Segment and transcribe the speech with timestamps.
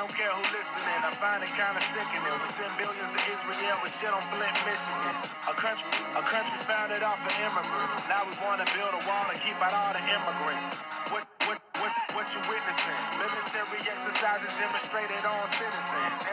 [0.00, 0.96] don't care who listening.
[1.04, 2.32] I find it kinda sickening.
[2.40, 5.12] We send billions to Israel, but shit on Flint, Michigan.
[5.44, 8.08] A country, a country founded off of immigrants.
[8.08, 10.80] Now we wanna build a wall to keep out all the immigrants.
[11.12, 12.96] What, what, what, what you witnessing?
[13.20, 16.32] Military exercises demonstrated on citizens.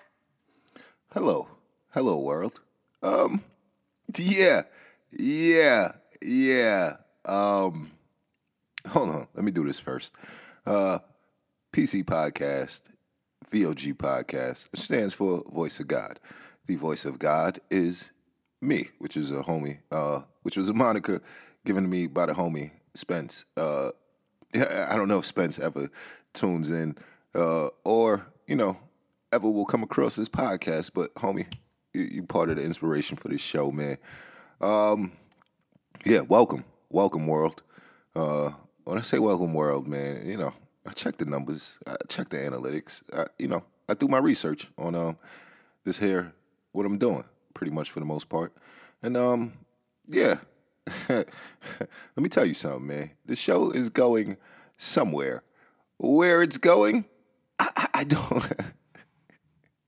[1.12, 1.52] Hello.
[1.92, 2.62] Hello, world.
[3.04, 3.44] Um,
[4.16, 4.64] yeah,
[5.12, 5.92] yeah,
[6.24, 7.04] yeah.
[7.26, 7.92] Um,
[8.88, 9.28] hold on.
[9.36, 10.16] Let me do this first.
[10.66, 11.00] Uh,
[11.74, 12.84] PC Podcast,
[13.52, 16.20] VOG Podcast, which stands for Voice of God.
[16.66, 18.12] The voice of God is
[18.62, 21.22] me, which is a homie, uh, which was a moniker
[21.66, 23.46] given to me by the homie Spence.
[23.56, 23.92] Uh,
[24.56, 25.90] I don't know if Spence ever
[26.34, 26.98] tunes in
[27.36, 28.78] uh, or, you know,
[29.32, 31.48] ever will come across this podcast, but homie,
[31.94, 33.98] you, you part of the inspiration for this show, man.
[34.60, 35.12] Um,
[36.06, 37.64] yeah, welcome, welcome world.
[38.16, 38.52] Uh,
[38.84, 40.54] when I say welcome world, man, you know,
[40.88, 44.68] I check the numbers, I check the analytics, I, you know, I do my research
[44.78, 45.18] on um
[45.84, 46.34] this here,
[46.72, 48.54] what I'm doing, pretty much for the most part,
[49.04, 49.54] and um,
[50.08, 50.36] yeah.
[51.10, 51.28] Let
[52.16, 53.12] me tell you something, man.
[53.26, 54.38] The show is going
[54.78, 55.44] somewhere.
[55.98, 57.04] Where it's going,
[57.60, 58.54] I, I, I don't.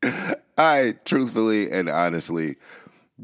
[0.58, 2.58] I truthfully and honestly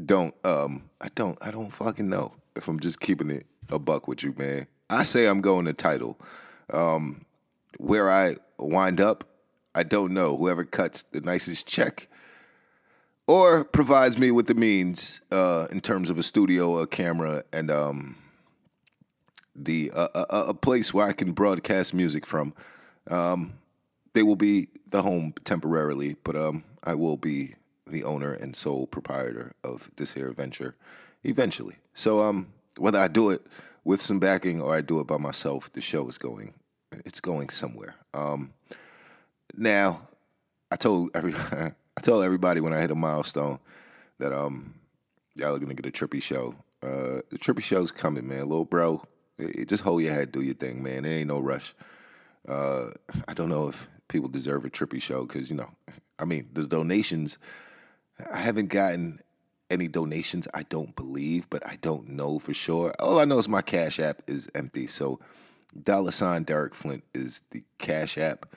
[0.06, 4.08] don't um I don't I don't fucking know if I'm just keeping it a buck
[4.08, 4.68] with you, man.
[4.90, 6.20] I say I'm going to title.
[6.72, 7.25] Um
[7.78, 9.24] where I wind up,
[9.74, 10.38] I don't know.
[10.38, 12.08] Whoever cuts the nicest check
[13.28, 17.72] or provides me with the means uh in terms of a studio, a camera and
[17.72, 18.18] um
[19.56, 22.54] the uh, a, a place where I can broadcast music from.
[23.10, 23.54] Um
[24.16, 28.88] they will be the home temporarily, but um, I will be the owner and sole
[28.88, 30.76] proprietor of this here venture
[31.24, 31.76] eventually.
[31.94, 33.46] So um, whether I do it
[33.84, 36.54] with some backing or I do it by myself, the show is going.
[36.92, 37.96] It's going somewhere.
[38.14, 38.54] Um,
[39.56, 40.08] now,
[40.72, 41.34] I told every
[41.98, 43.60] I told everybody when I hit a milestone
[44.20, 44.76] that um,
[45.36, 46.56] y'all are gonna get a trippy show.
[46.84, 48.48] Uh, the trippy show's coming, man.
[48.48, 49.04] Little bro,
[49.68, 51.04] just hold your head, do your thing, man.
[51.04, 51.74] There ain't no rush.
[52.48, 52.92] Uh,
[53.28, 55.70] I don't know if people deserve a trippy show because you know,
[56.20, 57.38] I mean, the donations.
[58.32, 59.20] I haven't gotten
[59.70, 60.48] any donations.
[60.54, 62.94] I don't believe, but I don't know for sure.
[63.00, 64.88] All I know is my Cash App is empty.
[64.88, 65.20] So,
[65.84, 68.48] dollar sign Derek Flint is the Cash App.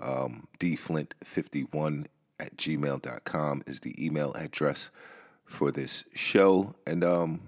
[0.00, 2.06] Um, dflint51
[2.40, 4.90] at gmail.com is the email address
[5.44, 6.74] for this show.
[6.86, 7.40] And um,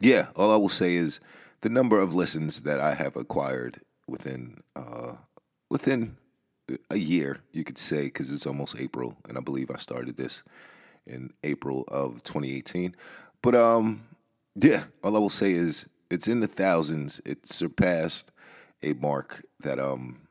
[0.00, 1.20] yeah, all I will say is
[1.62, 5.14] the number of listens that I have acquired within uh,
[5.70, 6.16] within
[6.90, 10.42] a year, you could say, because it's almost April, and I believe I started this
[11.06, 12.94] in April of 2018.
[13.42, 14.06] But um,
[14.54, 17.20] yeah, all I will say is it's in the thousands.
[17.24, 18.32] It surpassed
[18.82, 20.28] a mark that um,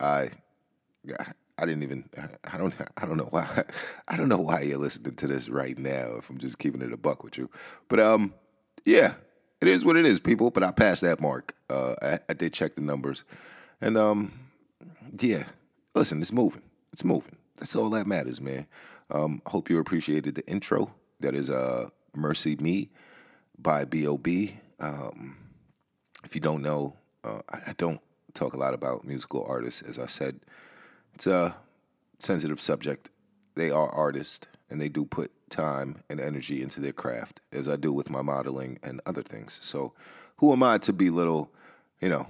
[0.00, 0.30] I
[1.58, 2.08] I didn't even
[2.52, 3.62] I don't I don't know why
[4.08, 6.92] I don't know why you're listening to this right now if I'm just keeping it
[6.92, 7.50] a buck with you.
[7.88, 8.34] But um,
[8.84, 9.14] yeah,
[9.60, 10.50] it is what it is, people.
[10.50, 11.54] But I passed that mark.
[11.70, 13.24] Uh, I, I did check the numbers,
[13.80, 14.32] and um,
[15.20, 15.44] yeah,
[15.94, 16.62] listen, it's moving.
[16.92, 17.36] It's moving.
[17.56, 18.66] That's all that matters, man.
[19.10, 20.92] Um, hope you appreciated the intro.
[21.20, 22.90] That is uh, Mercy Me
[23.58, 24.56] by B.O.B.
[24.84, 25.36] Um,
[26.24, 28.00] if you don't know, uh, I, don't
[28.34, 29.80] talk a lot about musical artists.
[29.80, 30.38] As I said,
[31.14, 31.54] it's a
[32.18, 33.08] sensitive subject.
[33.54, 37.76] They are artists and they do put time and energy into their craft, as I
[37.76, 39.58] do with my modeling and other things.
[39.62, 39.94] So,
[40.36, 41.50] who am I to belittle,
[42.00, 42.26] you know,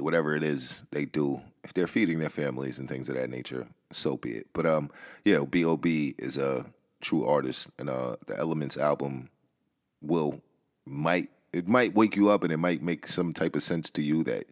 [0.00, 3.66] whatever it is they do if they're feeding their families and things of that nature,
[3.92, 4.46] so be it.
[4.54, 4.90] But um,
[5.24, 6.16] yeah, B.O.B.
[6.18, 6.66] is a
[7.00, 9.28] true artist, and uh, the Elements album
[10.00, 10.40] will
[10.86, 14.02] might it might wake you up, and it might make some type of sense to
[14.02, 14.44] you that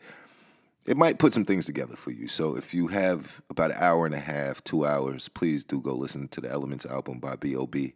[0.87, 2.29] it might put some things together for you.
[2.29, 5.95] So if you have about an hour and a half, two hours, please do go
[5.95, 7.95] listen to the Elements album by B.O.B.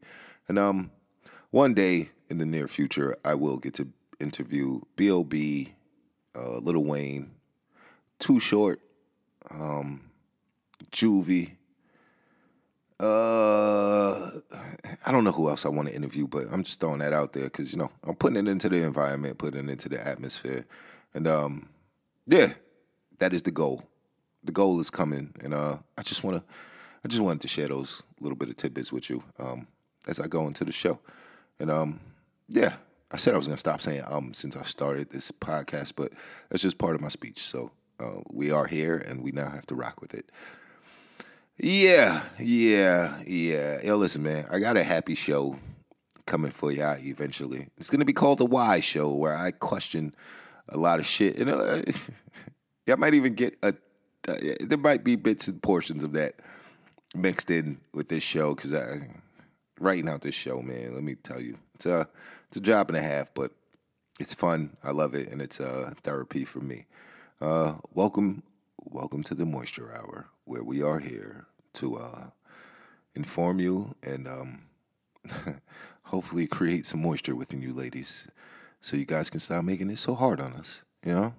[0.49, 0.91] And um,
[1.51, 3.89] one day in the near future, I will get to
[4.21, 5.75] interview B.O.B.,
[6.35, 7.31] uh, Lil Wayne,
[8.19, 8.81] Too Short,
[9.51, 10.11] um,
[10.91, 11.58] Juvie.
[13.01, 14.31] Uh,
[15.07, 17.33] I don't know who else I want to interview, but I'm just throwing that out
[17.33, 20.67] there because you know I'm putting it into the environment, putting it into the atmosphere,
[21.15, 21.69] and um,
[22.27, 22.49] yeah,
[23.21, 23.85] that is the goal.
[24.43, 26.45] The goal is coming, and uh, I just want to,
[27.05, 29.69] I just wanted to share those little bit of tidbits with you um,
[30.09, 30.99] as I go into the show,
[31.61, 32.01] and um,
[32.49, 32.75] yeah,
[33.13, 36.13] I said I was gonna stop saying um since I started this podcast, but
[36.49, 37.39] that's just part of my speech.
[37.43, 37.71] So
[38.01, 40.31] uh, we are here, and we now have to rock with it.
[41.61, 43.83] Yeah, yeah, yeah.
[43.83, 45.57] Yo, listen, man, I got a happy show
[46.25, 47.67] coming for y'all eventually.
[47.79, 50.15] It's gonna be called the Why Show, where I question
[50.69, 51.37] a lot of shit.
[51.37, 51.83] You know,
[52.87, 53.75] y'all might even get a
[54.29, 56.35] uh, there might be bits and portions of that
[57.17, 59.09] mixed in with this show because I
[59.81, 60.95] writing out this show, man.
[60.95, 62.09] Let me tell you, it's a
[62.47, 63.51] it's a job and a half, but
[64.21, 64.77] it's fun.
[64.85, 66.87] I love it, and it's uh, therapy for me.
[67.41, 68.45] Uh, welcome,
[68.85, 72.27] welcome to the Moisture Hour, where we are here to uh,
[73.15, 74.63] inform you and um,
[76.03, 78.27] hopefully create some moisture within you, ladies,
[78.81, 80.85] so you guys can stop making it so hard on us.
[81.05, 81.35] You know,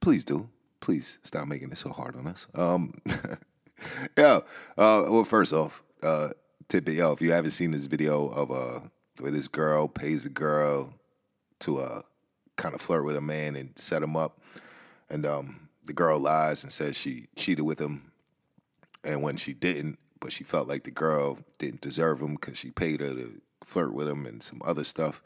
[0.00, 0.48] please do.
[0.80, 2.48] Please stop making it so hard on us.
[2.54, 2.94] Um,
[4.16, 4.40] yeah.
[4.76, 6.28] Uh, well, first off, uh,
[6.68, 8.80] tidbit, yo, if you haven't seen this video of uh,
[9.18, 10.92] where this girl pays a girl
[11.60, 12.02] to uh,
[12.56, 14.40] kind of flirt with a man and set him up,
[15.10, 18.07] and um, the girl lies and says she cheated with him,
[19.04, 22.70] and when she didn't, but she felt like the girl didn't deserve him because she
[22.70, 25.22] paid her to flirt with him and some other stuff.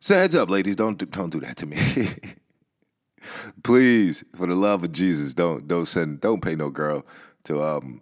[0.00, 1.76] So heads up, ladies, don't do, don't do that to me.
[3.62, 7.04] Please, for the love of Jesus, don't don't send don't pay no girl
[7.44, 8.00] to um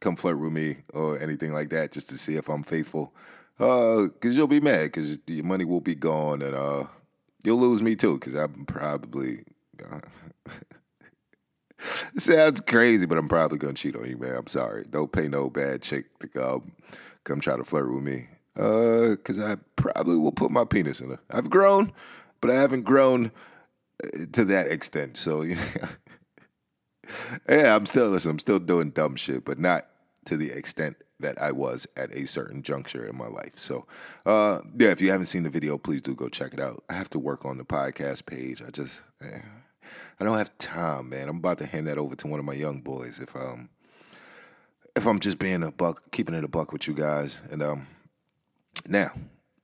[0.00, 3.14] come flirt with me or anything like that just to see if I'm faithful.
[3.58, 6.84] Uh, cause you'll be mad because your money will be gone and uh,
[7.44, 9.44] you'll lose me too because I'm probably.
[9.90, 10.00] Uh,
[12.16, 14.36] sounds crazy, but I'm probably gonna cheat on you, man.
[14.36, 14.84] I'm sorry.
[14.90, 16.72] Don't pay no bad chick to come
[17.24, 18.26] come try to flirt with me.
[18.56, 21.20] Uh, cause I probably will put my penis in her.
[21.30, 21.92] I've grown,
[22.40, 23.30] but I haven't grown
[24.04, 25.16] uh, to that extent.
[25.16, 25.42] So
[27.48, 28.32] yeah, I'm still listen.
[28.32, 29.86] I'm still doing dumb shit, but not
[30.26, 33.58] to the extent that I was at a certain juncture in my life.
[33.58, 33.86] So,
[34.26, 36.82] uh, yeah, if you haven't seen the video, please do go check it out.
[36.90, 38.62] I have to work on the podcast page.
[38.66, 39.38] I just, eh,
[40.20, 41.28] I don't have time, man.
[41.28, 43.68] I'm about to hand that over to one of my young boys if um,
[44.96, 47.40] if I'm just being a buck, keeping it a buck with you guys.
[47.50, 47.86] And um,
[48.86, 49.10] now,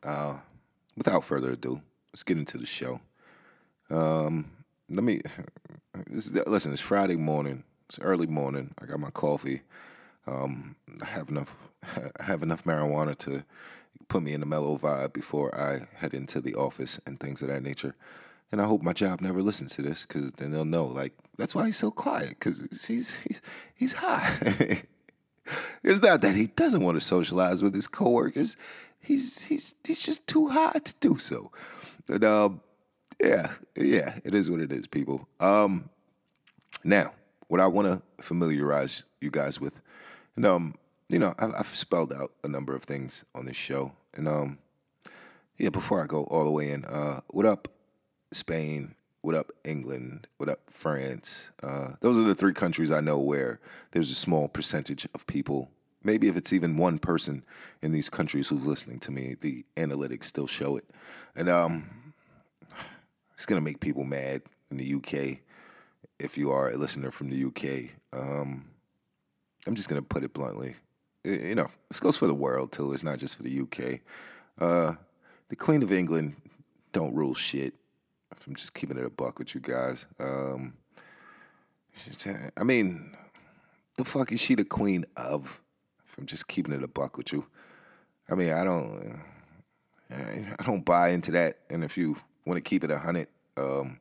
[0.02, 0.36] uh,
[0.96, 1.80] without further ado,
[2.12, 3.00] let's get into the show.
[3.90, 4.50] Um,
[4.88, 5.20] let me
[6.06, 6.72] this is, listen.
[6.72, 7.64] It's Friday morning.
[7.88, 8.74] It's early morning.
[8.80, 9.62] I got my coffee.
[10.26, 11.68] Um, I have enough
[12.20, 13.44] I have enough marijuana to
[14.08, 17.48] put me in a mellow vibe before I head into the office and things of
[17.48, 17.94] that nature.
[18.50, 21.54] And I hope my job never listens to this because then they'll know like that's
[21.54, 23.42] why he's so quiet because he's he's
[23.74, 24.36] he's high.
[25.84, 28.56] it's not that he doesn't want to socialize with his coworkers.
[29.00, 31.52] He's he's he's just too high to do so.
[32.08, 32.60] And um,
[33.22, 35.28] yeah, yeah, it is what it is, people.
[35.40, 35.90] Um,
[36.84, 37.12] now,
[37.48, 39.80] what I want to familiarize you guys with,
[40.36, 40.74] and um,
[41.08, 44.58] you know, I've, I've spelled out a number of things on this show, and um,
[45.58, 47.68] yeah, before I go all the way in, uh, what up,
[48.32, 48.94] Spain?
[49.22, 50.26] What up, England?
[50.36, 51.50] What up, France?
[51.62, 53.60] Uh, those are the three countries I know where
[53.92, 55.70] there's a small percentage of people.
[56.04, 57.44] Maybe if it's even one person
[57.82, 60.84] in these countries who's listening to me, the analytics still show it,
[61.36, 61.84] and um,
[63.34, 65.38] it's gonna make people mad in the UK
[66.20, 67.90] if you are a listener from the UK.
[68.12, 68.64] Um,
[69.66, 70.76] I'm just gonna put it bluntly.
[71.24, 72.92] You know, this goes for the world too.
[72.92, 74.00] It's not just for the UK.
[74.60, 74.94] Uh,
[75.48, 76.36] the Queen of England
[76.92, 77.74] don't rule shit.
[78.38, 80.06] If I'm just keeping it a buck with you guys.
[80.20, 80.74] Um,
[82.56, 83.16] I mean,
[83.96, 85.60] the fuck is she the queen of?
[86.06, 87.44] If I'm just keeping it a buck with you.
[88.30, 89.20] I mean, I don't,
[90.10, 91.58] I don't buy into that.
[91.68, 93.98] And if you want to keep it a hundred, um,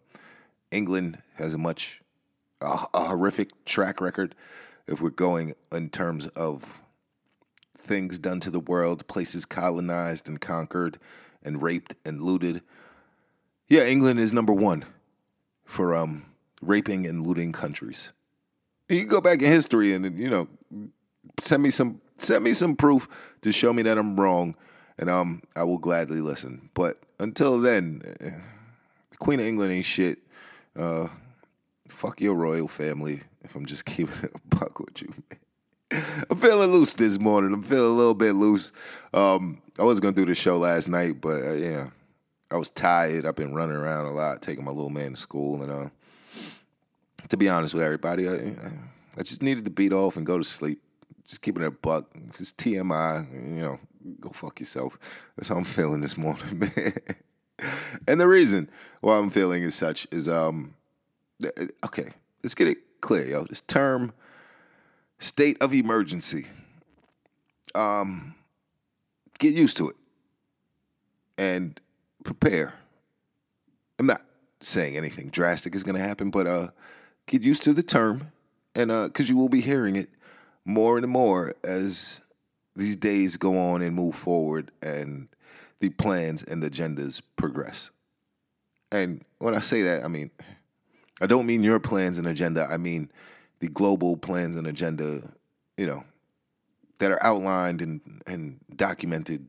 [0.72, 2.02] England has a much
[2.62, 4.36] a, a horrific track record
[4.88, 6.80] if we're going in terms of
[7.78, 10.98] things done to the world, places colonized and conquered
[11.44, 12.62] and raped and looted.
[13.68, 14.86] Yeah, England is number one
[15.66, 16.26] for um,
[16.62, 18.14] raping and looting countries.
[18.90, 20.48] You can go back in history and you know
[21.42, 23.08] send me some send me some proof
[23.42, 24.56] to show me that I'm wrong,
[24.98, 26.70] and um I will gladly listen.
[26.74, 28.30] But until then, eh,
[29.12, 30.20] the Queen of England ain't shit.
[30.78, 31.08] Uh,
[31.90, 33.22] fuck your royal family.
[33.44, 35.14] If I'm just keeping it a buck with you,
[36.30, 37.54] I'm feeling loose this morning.
[37.54, 38.72] I'm feeling a little bit loose.
[39.14, 41.88] Um, I was gonna do the show last night, but uh, yeah,
[42.50, 43.26] I was tired.
[43.26, 45.90] I've been running around a lot, taking my little man to school, and uh,
[47.30, 48.54] to be honest with everybody, I,
[49.18, 50.82] I just needed to beat off and go to sleep.
[51.26, 52.10] Just keeping it a buck.
[52.28, 53.56] It's TMI.
[53.56, 53.80] You know,
[54.22, 54.98] go fuck yourself.
[55.36, 56.94] That's how I'm feeling this morning, man.
[58.08, 58.70] and the reason
[59.02, 60.74] why I'm feeling as such is um,
[61.86, 62.10] okay.
[62.44, 63.44] Let's get it clear, yo.
[63.44, 64.14] This term
[65.20, 66.48] state of emergency.
[67.76, 68.36] Um,
[69.38, 69.96] get used to it
[71.38, 71.80] and
[72.28, 72.74] prepare.
[73.98, 74.22] I'm not
[74.60, 76.68] saying anything drastic is going to happen, but uh,
[77.26, 78.32] get used to the term,
[78.76, 80.10] and because uh, you will be hearing it
[80.66, 82.22] more and more as
[82.76, 85.30] these days go on and move forward, and
[85.80, 87.92] the plans and agendas progress.
[88.92, 90.30] And when I say that, I mean
[91.22, 92.68] I don't mean your plans and agenda.
[92.70, 93.10] I mean
[93.60, 95.22] the global plans and agenda,
[95.78, 96.04] you know,
[97.00, 99.48] that are outlined and, and documented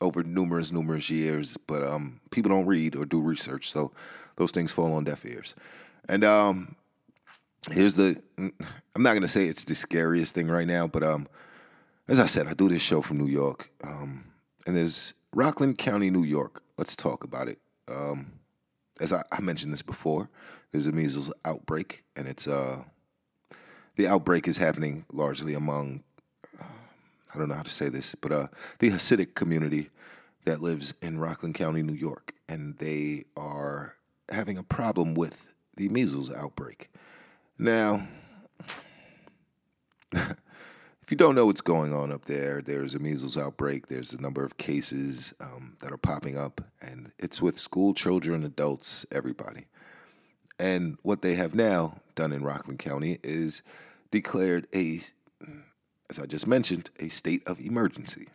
[0.00, 3.92] over numerous, numerous years, but um, people don't read or do research, so
[4.36, 5.54] those things fall on deaf ears.
[6.08, 6.74] And um,
[7.70, 11.28] here's the I'm not gonna say it's the scariest thing right now, but um,
[12.08, 14.24] as I said, I do this show from New York, um,
[14.66, 16.62] and there's Rockland County, New York.
[16.78, 17.58] Let's talk about it.
[17.88, 18.32] Um,
[19.00, 20.28] as I, I mentioned this before,
[20.72, 22.82] there's a measles outbreak, and it's uh,
[23.96, 26.02] the outbreak is happening largely among
[27.32, 29.88] I don't know how to say this, but uh, the Hasidic community
[30.44, 33.96] that lives in Rockland County, New York, and they are
[34.30, 36.90] having a problem with the measles outbreak.
[37.58, 38.06] Now,
[40.12, 43.86] if you don't know what's going on up there, there's a measles outbreak.
[43.86, 48.44] There's a number of cases um, that are popping up, and it's with school children,
[48.44, 49.66] adults, everybody.
[50.58, 53.62] And what they have now done in Rockland County is
[54.10, 55.00] declared a
[56.10, 58.28] as I just mentioned, a state of emergency.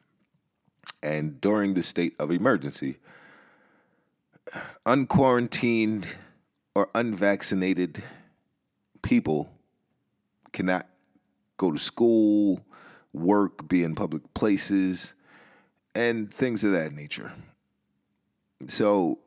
[1.04, 2.98] And during the state of emergency,
[4.86, 6.08] unquarantined
[6.74, 8.02] or unvaccinated
[9.02, 9.52] people
[10.54, 10.88] cannot
[11.58, 12.66] go to school,
[13.14, 15.14] work, be in public places,
[15.94, 17.34] and things of that nature.
[18.68, 19.20] So,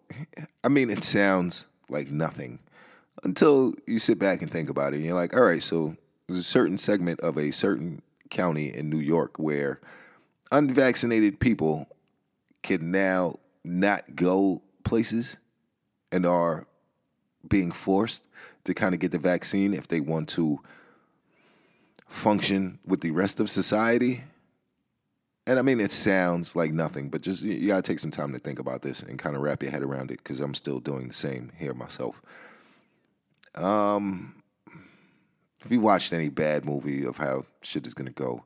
[0.64, 2.58] I mean, it sounds like nothing
[3.24, 4.96] until you sit back and think about it.
[4.96, 8.90] And you're like, all right, so there's a certain segment of a certain County in
[8.90, 9.80] New York where
[10.52, 11.86] unvaccinated people
[12.62, 15.38] can now not go places
[16.12, 16.66] and are
[17.48, 18.26] being forced
[18.64, 20.60] to kind of get the vaccine if they want to
[22.06, 24.24] function with the rest of society.
[25.46, 28.38] And I mean, it sounds like nothing, but just you gotta take some time to
[28.38, 31.08] think about this and kind of wrap your head around it because I'm still doing
[31.08, 32.20] the same here myself.
[33.54, 34.37] Um,
[35.64, 38.44] if you watched any bad movie of how shit is gonna go,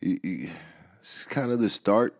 [0.00, 2.14] it's kind of the start.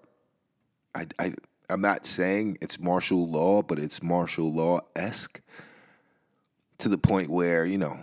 [0.95, 1.35] I, I,
[1.71, 5.41] I'm not saying it's martial law, but it's martial law esque
[6.79, 7.99] to the point where you know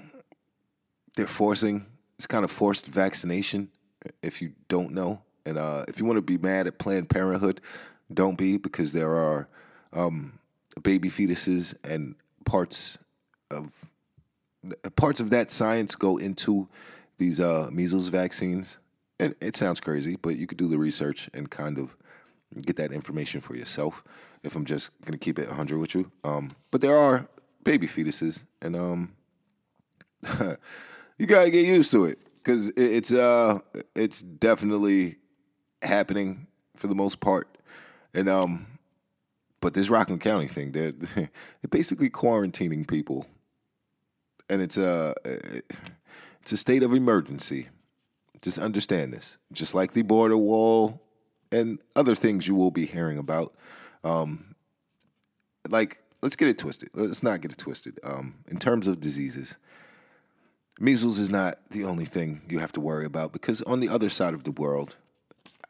[1.16, 1.86] they're forcing.
[2.18, 3.70] It's kind of forced vaccination.
[4.22, 7.62] If you don't know, and uh, if you want to be mad at Planned Parenthood,
[8.14, 9.48] don't be because there are
[9.94, 10.38] um,
[10.84, 12.98] baby fetuses and parts
[13.50, 13.86] of
[14.96, 16.68] parts of that science go into
[17.18, 18.80] these uh, measles vaccines.
[19.20, 21.96] And it sounds crazy, but you could do the research and kind of
[22.62, 24.04] get that information for yourself.
[24.44, 27.28] If I'm just gonna keep it 100 with you, um, but there are
[27.64, 29.14] baby fetuses, and um,
[31.18, 33.60] you gotta get used to it because it's uh,
[33.96, 35.16] it's definitely
[35.82, 37.58] happening for the most part,
[38.14, 38.68] and um,
[39.62, 41.30] but this Rockland County thing, they're they're
[41.72, 43.26] basically quarantining people
[44.50, 45.14] and it's a
[46.42, 47.70] it's a state of emergency.
[48.42, 49.38] Just understand this.
[49.52, 51.02] Just like the border wall
[51.52, 53.54] and other things you will be hearing about.
[54.04, 54.56] Um,
[55.70, 56.90] like, let's get it twisted.
[56.94, 58.00] Let's not get it twisted.
[58.04, 59.58] Um, in terms of diseases,
[60.80, 64.10] measles is not the only thing you have to worry about because on the other
[64.10, 64.96] side of the world,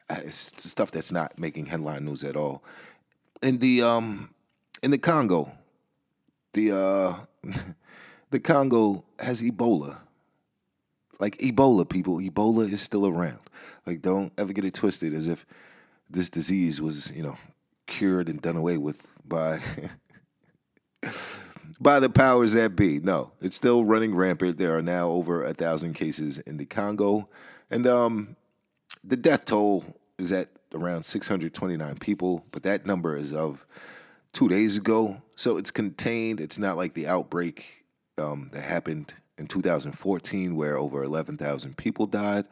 [0.10, 2.64] it's stuff that's not making headline news at all.
[3.42, 4.34] In the um,
[4.84, 5.52] in the Congo,
[6.54, 7.16] the uh,
[8.36, 9.98] the Congo has Ebola.
[11.22, 13.40] Like Ebola, people, Ebola is still around.
[13.86, 15.46] Like, don't ever get it twisted as if
[16.10, 17.38] this disease was, you know,
[17.88, 19.60] cured and done away with by
[21.80, 23.00] by the powers that be.
[23.00, 24.58] No, it's still running rampant.
[24.58, 27.30] There are now over a thousand cases in the Congo,
[27.72, 28.36] and um,
[29.02, 29.86] the death toll
[30.18, 32.46] is at around 629 people.
[32.52, 33.66] But that number is of
[34.34, 36.42] two days ago, so it's contained.
[36.42, 37.85] It's not like the outbreak
[38.18, 42.46] um, that happened in 2014 where over 11,000 people died.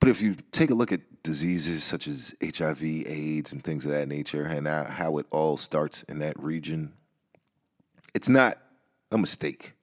[0.00, 3.92] But if you take a look at diseases such as HIV, AIDS, and things of
[3.92, 6.92] that nature, and how it all starts in that region,
[8.14, 8.58] it's not
[9.12, 9.74] a mistake.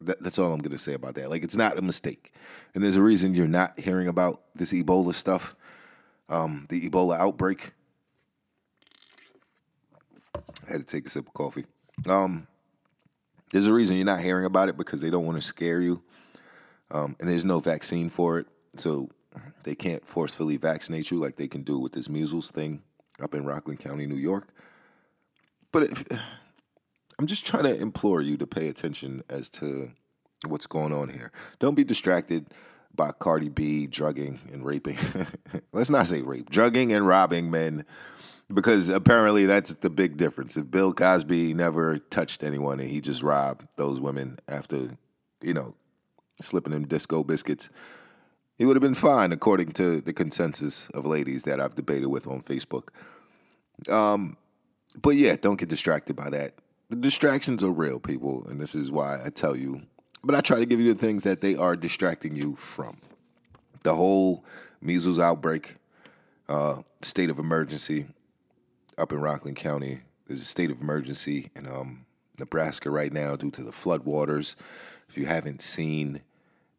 [0.00, 1.30] That, that's all I'm going to say about that.
[1.30, 2.32] Like, it's not a mistake.
[2.74, 5.54] And there's a reason you're not hearing about this Ebola stuff,
[6.28, 7.72] um, the Ebola outbreak.
[10.34, 11.64] I had to take a sip of coffee.
[12.08, 12.46] Um,
[13.52, 16.02] there's a reason you're not hearing about it because they don't want to scare you,
[16.90, 19.08] um, and there's no vaccine for it, so
[19.64, 22.82] they can't forcefully vaccinate you like they can do with this measles thing
[23.22, 24.48] up in Rockland County, New York.
[25.72, 26.04] But if,
[27.18, 29.90] I'm just trying to implore you to pay attention as to
[30.46, 31.32] what's going on here.
[31.58, 32.46] Don't be distracted
[32.94, 34.98] by Cardi B drugging and raping.
[35.72, 37.84] Let's not say rape, drugging and robbing men
[38.52, 40.56] because apparently that's the big difference.
[40.56, 44.88] If Bill Cosby never touched anyone and he just robbed those women after,
[45.42, 45.74] you know,
[46.40, 47.68] slipping them disco biscuits,
[48.56, 52.26] he would have been fine according to the consensus of ladies that I've debated with
[52.26, 52.88] on Facebook.
[53.88, 54.36] Um,
[55.00, 56.52] but yeah, don't get distracted by that.
[56.88, 59.82] The distractions are real, people, and this is why I tell you.
[60.24, 62.98] But I try to give you the things that they are distracting you from.
[63.84, 64.44] The whole
[64.80, 65.76] measles outbreak,
[66.48, 68.06] uh, state of emergency
[68.98, 70.00] up in Rockland County.
[70.26, 72.04] There's a state of emergency in um,
[72.38, 74.56] Nebraska right now due to the floodwaters.
[75.08, 76.22] If you haven't seen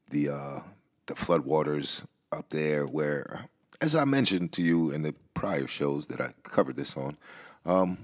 [0.10, 0.60] the uh,
[1.08, 3.46] the floodwaters up there, where,
[3.82, 7.18] as I mentioned to you in the prior shows that I covered this on,
[7.66, 7.98] um,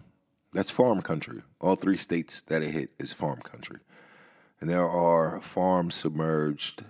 [0.53, 1.41] that's farm country.
[1.62, 3.77] All three states that it hit is farm country,
[4.60, 6.84] and there are farms submerged.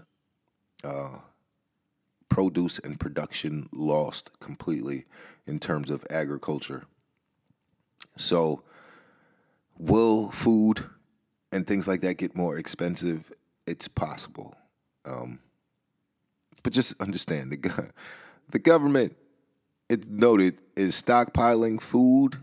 [0.84, 1.20] Uh,
[2.29, 5.05] produce and production lost completely
[5.48, 6.84] in terms of agriculture.
[8.15, 8.63] So,
[9.77, 10.83] will food
[11.51, 13.31] and things like that get more expensive?
[13.67, 14.55] It's possible.
[15.05, 15.39] Um,
[16.63, 17.91] but just understand the,
[18.50, 19.15] the government,
[19.89, 22.38] it's noted, is stockpiling food,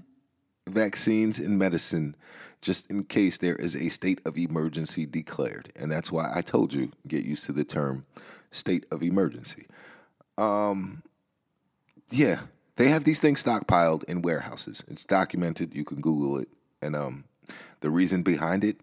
[0.69, 2.17] vaccines, and medicine
[2.63, 5.71] just in case there is a state of emergency declared.
[5.79, 8.07] And that's why I told you get used to the term
[8.53, 9.67] state of emergency.
[10.39, 11.03] Um,
[12.11, 12.41] yeah,
[12.77, 14.85] they have these things stockpiled in warehouses.
[14.89, 15.75] It's documented.
[15.75, 16.49] You can Google it,
[16.81, 17.25] and um,
[17.81, 18.77] the reason behind it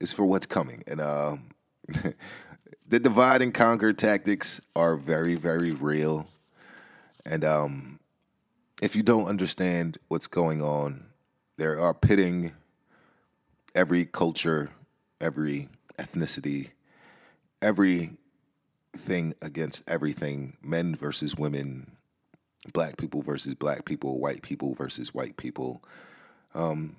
[0.00, 0.82] is for what's coming.
[0.86, 1.48] And um,
[2.88, 6.26] the divide and conquer tactics are very, very real.
[7.24, 8.00] And um,
[8.82, 11.06] if you don't understand what's going on,
[11.56, 12.52] there are pitting
[13.74, 14.70] every culture,
[15.20, 15.68] every
[15.98, 16.70] ethnicity,
[17.62, 18.14] everything
[19.42, 21.95] against everything, men versus women,
[22.72, 25.82] black people versus black people, white people versus white people,
[26.54, 26.96] um,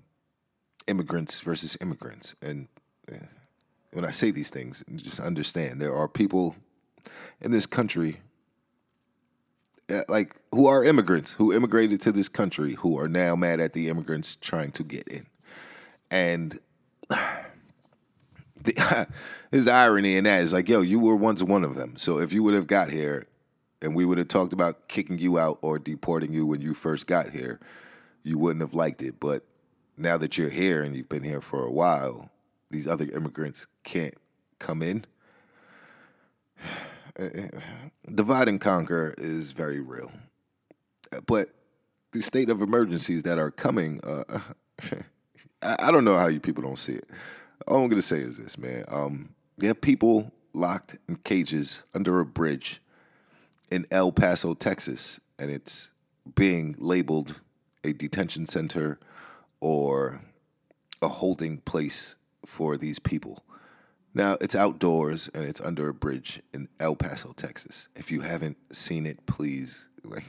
[0.88, 2.36] immigrants versus immigrants.
[2.42, 2.68] And
[3.12, 3.18] uh,
[3.94, 6.56] when I say these things, just understand there are people
[7.42, 8.18] in this country
[9.90, 13.74] uh, like who are immigrants who immigrated to this country who are now mad at
[13.74, 15.26] the immigrants trying to get in
[16.12, 16.60] and
[18.62, 19.08] the,
[19.52, 22.34] there's irony in that is like yo you were once one of them so if
[22.34, 23.24] you would have got here
[23.82, 27.08] and we would have talked about kicking you out or deporting you when you first
[27.08, 27.60] got here,
[28.24, 29.20] you wouldn't have liked it.
[29.20, 29.44] But
[29.98, 32.30] now that you're here and you've been here for a while,
[32.70, 34.16] these other immigrants can't
[34.60, 35.06] come in.
[38.14, 40.12] Divide and conquer is very real.
[41.26, 41.50] But
[42.12, 44.40] the state of emergencies that are coming, uh,
[45.62, 47.10] I don't know how you people don't see it.
[47.68, 48.84] All I'm going to say is this, man.
[48.90, 52.82] Um, you have people locked in cages under a bridge
[53.72, 55.92] in El Paso, Texas, and it's
[56.36, 57.40] being labeled
[57.84, 59.00] a detention center
[59.60, 60.22] or
[61.02, 63.44] a holding place for these people.
[64.14, 67.88] Now, it's outdoors and it's under a bridge in El Paso, Texas.
[67.96, 70.26] If you haven't seen it, please like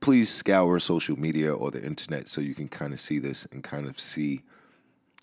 [0.00, 3.62] please scour social media or the internet so you can kind of see this and
[3.62, 4.42] kind of see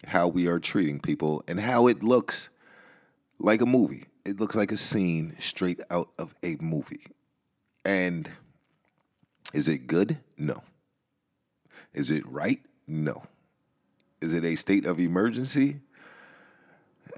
[0.07, 2.49] how we are treating people and how it looks
[3.39, 4.05] like a movie.
[4.25, 7.07] It looks like a scene straight out of a movie.
[7.89, 8.29] And
[9.51, 10.19] is it good?
[10.37, 10.61] No.
[11.91, 12.59] Is it right?
[12.87, 13.23] No.
[14.21, 15.79] Is it a state of emergency?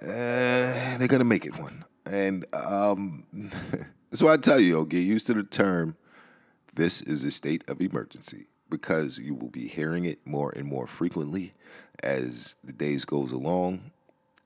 [0.01, 3.25] Uh, they're gonna make it one, and um,
[4.13, 5.97] so I tell you, get used to the term.
[6.73, 10.87] This is a state of emergency because you will be hearing it more and more
[10.87, 11.51] frequently
[12.01, 13.91] as the days goes along.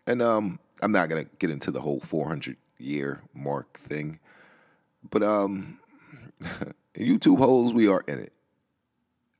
[0.08, 4.20] And um, I'm not gonna get into the whole 400 year mark thing,
[5.12, 5.78] but um,
[6.98, 8.34] YouTube holes, we are in it.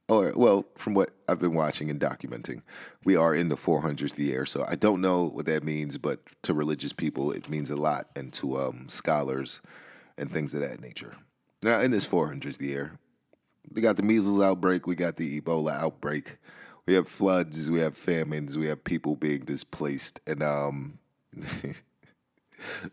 [0.08, 2.62] Or, well, from what I've been watching and documenting,
[3.06, 4.46] we are in the 400th year.
[4.46, 8.08] So I don't know what that means, but to religious people, it means a lot,
[8.16, 9.62] and to um, scholars
[10.18, 11.16] and things of that nature.
[11.64, 13.00] Now, in this 400th year,
[13.72, 16.38] we got the measles outbreak, we got the Ebola outbreak,
[16.86, 21.00] we have floods, we have famines, we have people being displaced, and um,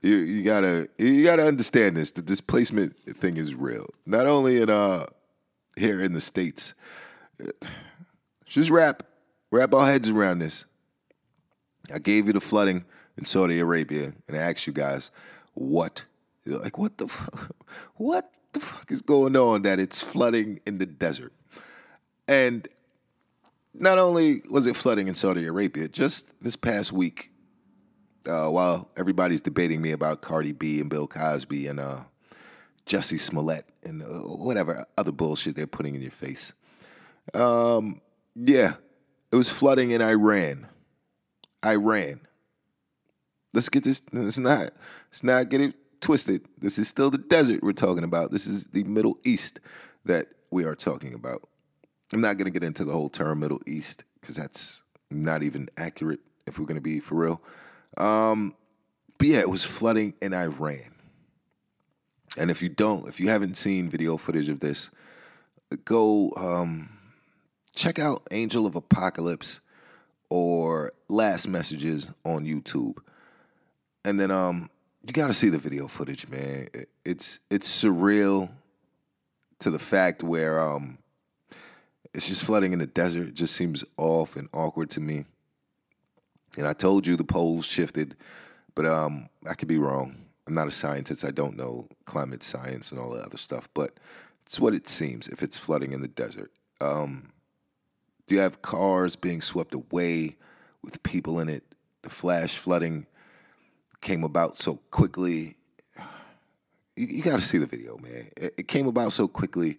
[0.02, 2.10] you you gotta you gotta understand this.
[2.10, 3.86] The displacement thing is real.
[4.06, 5.06] Not only in uh
[5.76, 6.74] here in the states.
[8.44, 9.02] Just wrap
[9.50, 10.66] wrap our heads around this.
[11.92, 12.84] I gave you the flooding
[13.16, 15.10] in Saudi Arabia, and I asked you guys
[15.54, 16.04] what
[16.46, 17.56] like what the fuck,
[17.96, 21.32] what the fuck is going on that it's flooding in the desert,
[22.28, 22.68] and
[23.74, 27.31] not only was it flooding in Saudi Arabia, just this past week
[28.26, 32.00] uh, while everybody's debating me about Cardi B and Bill Cosby and uh,
[32.86, 36.52] Jussie Smollett and uh, whatever other bullshit they're putting in your face.
[37.34, 38.00] Um,
[38.34, 38.74] yeah,
[39.30, 40.66] it was flooding in Iran.
[41.64, 42.20] Iran.
[43.54, 44.02] Let's get this.
[44.12, 44.70] Let's not.
[45.08, 46.46] Let's not get it twisted.
[46.58, 48.30] This is still the desert we're talking about.
[48.30, 49.60] This is the Middle East
[50.04, 51.42] that we are talking about.
[52.12, 55.68] I'm not going to get into the whole term Middle East because that's not even
[55.76, 57.42] accurate if we're going to be for real.
[57.96, 58.54] Um,
[59.18, 60.92] but yeah, it was flooding in Iran.
[62.38, 64.90] And if you don't, if you haven't seen video footage of this,
[65.84, 66.88] go um,
[67.74, 69.60] check out Angel of Apocalypse
[70.30, 72.96] or Last Messages on YouTube.
[74.04, 74.70] And then um,
[75.04, 76.68] you got to see the video footage, man.
[77.04, 78.50] It's it's surreal
[79.60, 80.98] to the fact where um,
[82.14, 83.28] it's just flooding in the desert.
[83.28, 85.24] It just seems off and awkward to me.
[86.58, 88.16] And I told you the poles shifted,
[88.74, 90.16] but um, I could be wrong.
[90.46, 91.24] I'm not a scientist.
[91.24, 93.92] I don't know climate science and all that other stuff, but
[94.44, 96.50] it's what it seems if it's flooding in the desert.
[96.80, 97.32] Um,
[98.26, 100.36] Do you have cars being swept away
[100.82, 101.64] with people in it.
[102.02, 103.06] The flash flooding
[104.00, 105.56] came about so quickly.
[106.96, 108.28] You, you got to see the video, man.
[108.36, 109.78] It, it came about so quickly.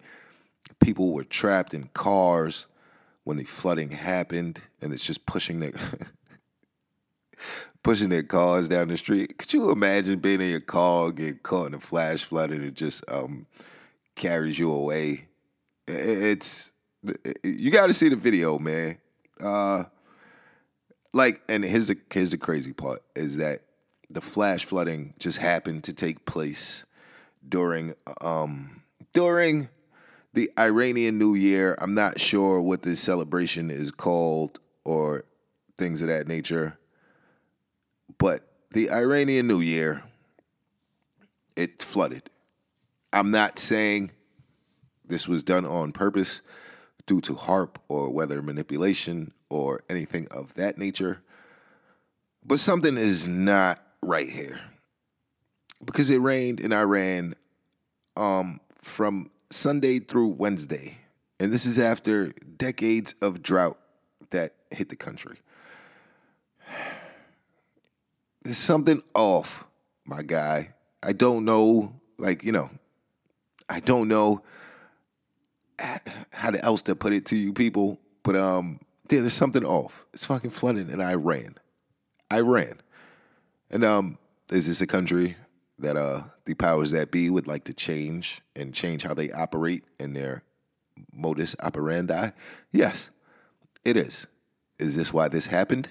[0.80, 2.66] People were trapped in cars
[3.24, 5.72] when the flooding happened, and it's just pushing their
[7.82, 9.38] pushing their cars down the street.
[9.38, 12.74] Could you imagine being in your car, getting caught in a flash flood, and it
[12.74, 13.46] just um,
[14.14, 15.26] carries you away?
[15.86, 16.72] It's
[17.42, 18.98] you got to see the video, man.
[19.40, 19.84] Uh,
[21.12, 23.60] like, and here's the here's the crazy part is that
[24.10, 26.84] the flash flooding just happened to take place
[27.48, 29.68] during um during
[30.32, 31.76] the Iranian New Year.
[31.80, 35.24] I'm not sure what this celebration is called or
[35.78, 36.76] things of that nature.
[38.24, 40.02] But the Iranian New Year,
[41.56, 42.30] it flooded.
[43.12, 44.12] I'm not saying
[45.04, 46.40] this was done on purpose
[47.04, 51.20] due to HAARP or weather manipulation or anything of that nature.
[52.42, 54.58] But something is not right here.
[55.84, 57.34] Because it rained in Iran
[58.16, 60.96] um, from Sunday through Wednesday.
[61.38, 63.78] And this is after decades of drought
[64.30, 65.36] that hit the country.
[68.44, 69.66] There's something off,
[70.04, 70.74] my guy.
[71.02, 72.70] I don't know, like, you know,
[73.68, 74.42] I don't know
[75.78, 78.80] how else to put it to you people, but um,
[79.10, 80.04] yeah, there's something off.
[80.12, 81.56] It's fucking flooding in Iran.
[82.32, 82.80] Iran.
[83.70, 84.18] And um,
[84.52, 85.36] is this a country
[85.78, 89.84] that uh the powers that be would like to change and change how they operate
[89.98, 90.42] in their
[91.12, 92.30] modus operandi?
[92.72, 93.10] Yes,
[93.84, 94.26] it is.
[94.78, 95.90] Is this why this happened?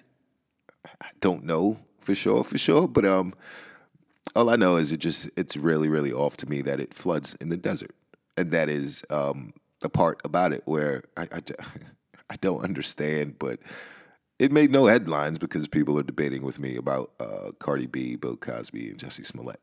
[1.02, 2.88] I don't know for sure, for sure.
[2.88, 3.34] But um,
[4.36, 7.36] all I know is it just it's really, really off to me that it floods
[7.36, 7.96] in the desert,
[8.38, 11.42] and that is um the part about it where I, I,
[12.30, 13.60] I don't understand, but
[14.40, 18.36] it made no headlines because people are debating with me about uh, Cardi B, Bill
[18.36, 19.60] Cosby, and Jussie Smollett.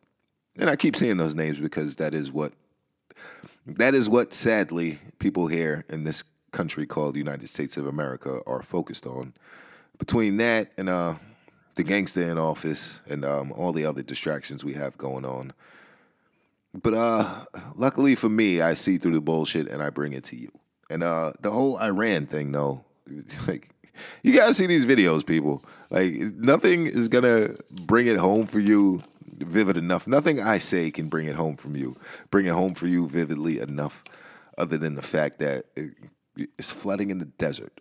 [0.57, 2.53] And I keep saying those names because that is what
[3.67, 8.41] that is what sadly people here in this country called the United States of America
[8.47, 9.35] are focused on.
[9.99, 11.15] Between that and uh,
[11.75, 15.53] the gangster in office and um, all the other distractions we have going on.
[16.75, 20.37] But uh, luckily for me, I see through the bullshit and I bring it to
[20.37, 20.51] you.
[20.89, 22.85] And uh, the whole Iran thing, though,
[23.47, 23.71] like
[24.23, 25.65] you gotta see these videos, people.
[25.91, 29.03] Like nothing is gonna bring it home for you
[29.39, 30.07] vivid enough.
[30.07, 31.97] Nothing I say can bring it home from you,
[32.31, 34.05] bring it home for you vividly enough,
[34.59, 35.95] other than the fact that it,
[36.59, 37.81] it's flooding in the desert.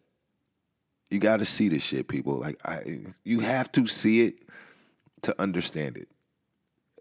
[1.11, 2.35] You got to see this shit, people.
[2.35, 2.81] Like I,
[3.23, 4.39] you have to see it
[5.23, 6.07] to understand it.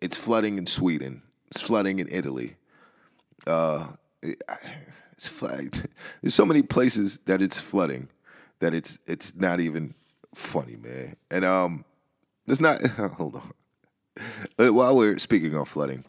[0.00, 1.22] It's flooding in Sweden.
[1.48, 2.56] It's flooding in Italy.
[3.46, 3.86] Uh,
[4.22, 4.42] it,
[5.12, 5.70] it's flooding.
[6.22, 8.08] There's so many places that it's flooding
[8.60, 9.94] that it's it's not even
[10.34, 11.16] funny, man.
[11.30, 11.84] And um,
[12.46, 12.80] it's not.
[13.16, 14.74] hold on.
[14.74, 16.04] While we're speaking on flooding,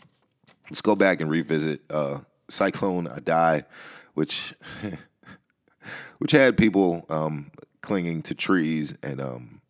[0.70, 3.66] let's go back and revisit uh, Cyclone Idai,
[4.14, 4.54] which
[6.20, 9.62] which had people um, clinging to trees and um,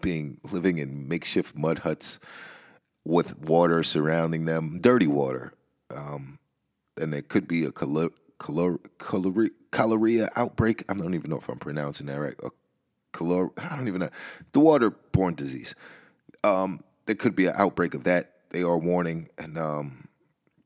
[0.00, 2.20] being living in makeshift mud huts
[3.04, 5.52] with water surrounding them, dirty water,
[5.94, 6.38] um,
[7.00, 10.84] and there could be a calor, cholera outbreak.
[10.88, 12.34] I don't even know if I'm pronouncing that right.
[12.42, 12.50] A
[13.18, 14.10] I don't even know
[14.52, 15.74] the waterborne disease.
[16.44, 18.32] Um, there could be an outbreak of that.
[18.50, 20.08] They are warning, and um,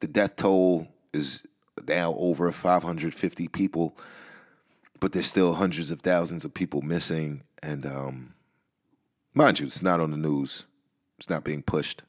[0.00, 1.46] the death toll is
[1.86, 3.96] now over 550 people
[5.00, 7.42] but there's still hundreds of thousands of people missing.
[7.62, 8.34] And um,
[9.34, 10.66] mind you, it's not on the news.
[11.18, 12.02] It's not being pushed.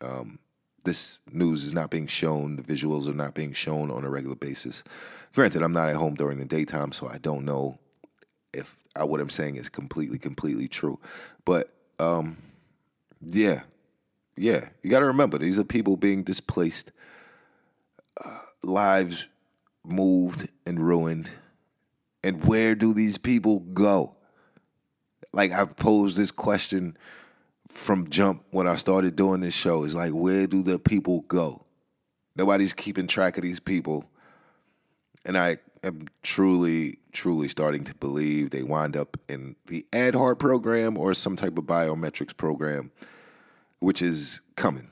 [0.00, 0.38] Um,
[0.84, 4.36] this news is not being shown, the visuals are not being shown on a regular
[4.36, 4.84] basis.
[5.34, 7.76] Granted, I'm not at home during the daytime, so I don't know
[8.54, 10.98] if I, what I'm saying is completely, completely true.
[11.44, 12.36] But um,
[13.20, 13.62] yeah,
[14.36, 16.92] yeah, you got to remember these are people being displaced,
[18.24, 19.28] uh, lives
[19.84, 21.28] moved and ruined.
[22.26, 24.16] And where do these people go?
[25.32, 26.96] Like I've posed this question
[27.68, 29.84] from jump when I started doing this show.
[29.84, 31.64] Is like, where do the people go?
[32.34, 34.10] Nobody's keeping track of these people.
[35.24, 40.98] And I am truly, truly starting to believe they wind up in the AdHeart program
[40.98, 42.90] or some type of biometrics program,
[43.78, 44.90] which is coming.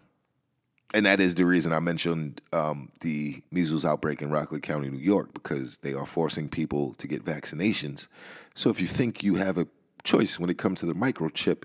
[0.94, 4.98] And that is the reason I mentioned um, the measles outbreak in Rockland County, New
[4.98, 8.06] York, because they are forcing people to get vaccinations.
[8.54, 9.66] So if you think you have a
[10.04, 11.64] choice when it comes to the microchip,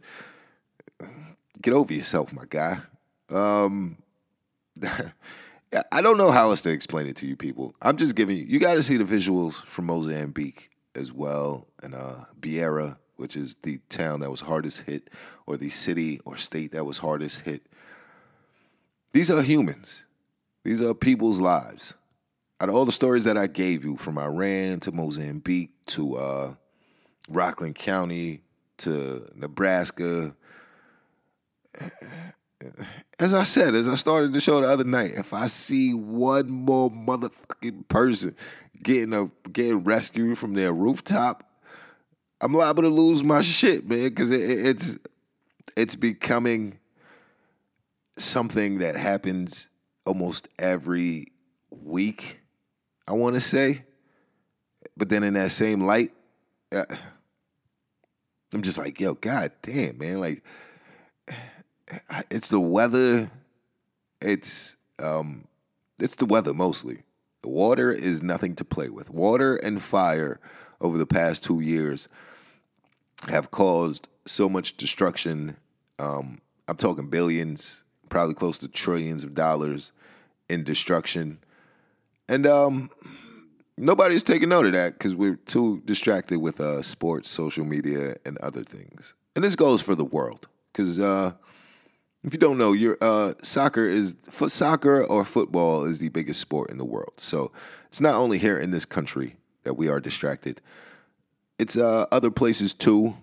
[1.62, 2.80] get over yourself, my guy.
[3.30, 3.98] Um,
[5.92, 7.76] I don't know how else to explain it to you people.
[7.84, 11.94] I'm just giving you, you got to see the visuals from Mozambique as well, and
[11.94, 15.12] uh, Beira, which is the town that was hardest hit,
[15.46, 17.62] or the city or state that was hardest hit.
[19.12, 20.06] These are humans.
[20.64, 21.96] These are people's lives.
[22.62, 26.54] Out of all the stories that I gave you, from Iran to Mozambique to uh,
[27.30, 28.42] Rockland County
[28.78, 30.36] to Nebraska,
[33.20, 36.50] as I said, as I started the show the other night, if I see one
[36.50, 38.36] more motherfucking person
[38.84, 41.44] getting a getting rescued from their rooftop,
[42.42, 45.00] I'm liable to lose my shit, man, because it, it, it's
[45.78, 46.79] it's becoming
[48.20, 49.70] something that happens
[50.06, 51.32] almost every
[51.70, 52.40] week.
[53.08, 53.84] I want to say,
[54.96, 56.12] but then in that same light,
[56.72, 56.86] uh,
[58.54, 60.44] I'm just like, yo, god damn, man, like
[62.32, 63.30] it's the weather.
[64.22, 65.46] It's um,
[66.00, 67.04] it's the weather mostly.
[67.44, 69.10] Water is nothing to play with.
[69.10, 70.40] Water and fire
[70.82, 72.10] over the past two years
[73.28, 75.56] have caused so much destruction.
[75.98, 79.92] Um, I'm talking billions, probably close to trillions of dollars
[80.50, 81.40] in destruction,
[82.28, 82.90] and um,
[83.78, 88.38] nobody's taking note of that because we're too distracted with uh, sports, social media, and
[88.40, 89.14] other things.
[89.36, 91.00] And this goes for the world because.
[91.00, 91.34] Uh,
[92.24, 96.42] if you don't know, your uh, soccer is foot soccer or football is the biggest
[96.42, 97.14] sport in the world.
[97.18, 97.52] So
[97.88, 100.60] it's not only here in this country that we are distracted;
[101.58, 103.16] it's uh, other places too,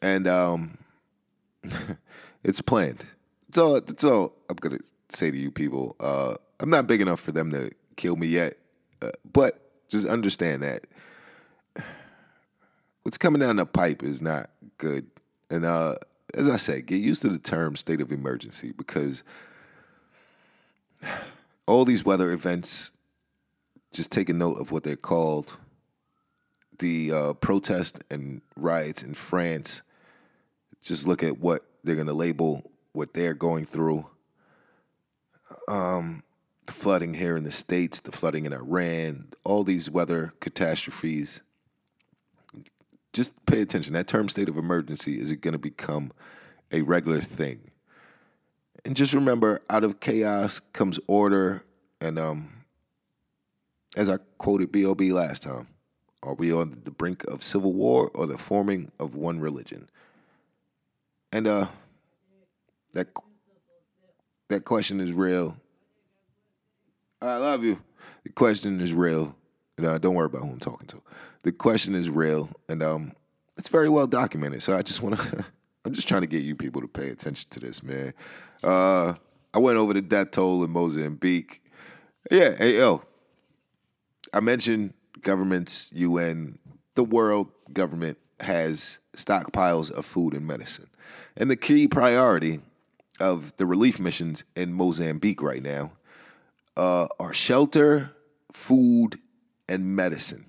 [0.00, 0.78] and um,
[2.44, 3.04] it's planned.
[3.56, 3.76] It's all.
[3.76, 4.34] It's all.
[4.50, 5.96] I'm gonna say to you people.
[5.98, 8.58] Uh, I'm not big enough for them to kill me yet,
[9.00, 10.86] uh, but just understand that
[13.02, 15.06] what's coming down the pipe is not good,
[15.48, 15.94] and uh,
[16.34, 19.24] as I said, get used to the term state of emergency because
[21.66, 22.90] all these weather events,
[23.90, 25.56] just take a note of what they're called.
[26.78, 29.80] The uh, protest and riots in France,
[30.82, 34.06] just look at what they're going to label what they're going through.
[35.68, 36.22] Um,
[36.66, 41.42] the flooding here in the States, the flooding in Iran, all these weather catastrophes
[43.12, 43.94] just pay attention.
[43.94, 46.12] That term state of emergency is it going to become
[46.72, 47.70] a regular thing?
[48.84, 51.64] And just remember, out of chaos comes order.
[52.00, 52.64] And um,
[53.96, 55.12] as I quoted B.O.B.
[55.12, 55.68] last time,
[56.22, 59.88] are we on the brink of civil war or the forming of one religion?
[61.32, 61.66] And uh,
[62.96, 63.08] that
[64.48, 65.56] that question is real.
[67.20, 67.78] I love you.
[68.24, 69.36] The question is real.
[69.82, 71.02] Uh, don't worry about who I'm talking to.
[71.42, 73.12] The question is real, and um,
[73.58, 74.62] it's very well documented.
[74.62, 75.44] So I just want to,
[75.84, 78.14] I'm just trying to get you people to pay attention to this, man.
[78.64, 79.14] Uh,
[79.52, 81.62] I went over the death toll in Mozambique.
[82.30, 83.02] Yeah, hey yo,
[84.32, 86.58] I mentioned governments, UN,
[86.94, 90.88] the world government has stockpiles of food and medicine,
[91.36, 92.60] and the key priority
[93.20, 95.92] of the relief missions in Mozambique right now
[96.76, 98.12] uh, are shelter,
[98.52, 99.18] food,
[99.68, 100.46] and medicine.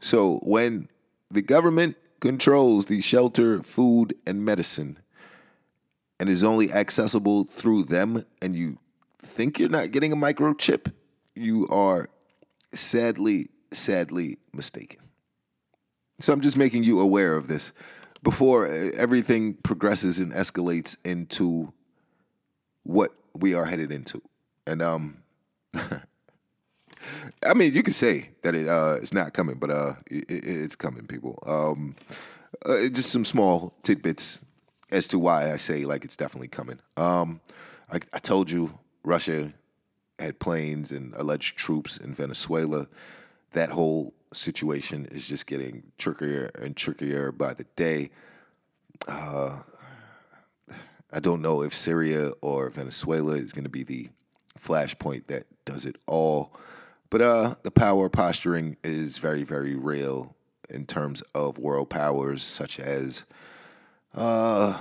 [0.00, 0.88] So when
[1.30, 4.98] the government controls the shelter, food, and medicine,
[6.18, 8.78] and is only accessible through them, and you
[9.22, 10.92] think you're not getting a microchip,
[11.34, 12.08] you are
[12.72, 15.00] sadly, sadly mistaken.
[16.18, 17.72] So I'm just making you aware of this
[18.26, 21.72] before everything progresses and escalates into
[22.82, 24.20] what we are headed into.
[24.66, 25.18] And um
[27.46, 30.74] I mean, you can say that it uh, it's not coming, but uh, it, it's
[30.74, 31.40] coming, people.
[31.46, 31.94] Um,
[32.64, 34.44] uh, just some small tidbits
[34.90, 36.80] as to why I say like it's definitely coming.
[36.96, 37.40] Um,
[37.92, 39.52] I, I told you Russia
[40.18, 42.88] had planes and alleged troops in Venezuela.
[43.52, 48.10] That whole situation is just getting trickier and trickier by the day.
[49.06, 49.58] Uh,
[51.12, 54.08] I don't know if Syria or Venezuela is going to be the
[54.58, 56.52] flashpoint that does it all.
[57.10, 60.34] But uh, the power posturing is very, very real
[60.68, 63.24] in terms of world powers such as
[64.14, 64.76] uh,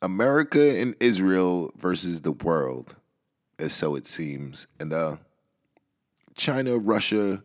[0.00, 2.94] America and Israel versus the world,
[3.58, 5.16] as so it seems, and uh,
[6.34, 7.42] China, Russia,